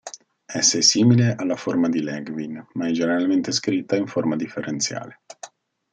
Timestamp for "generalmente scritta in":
2.91-4.07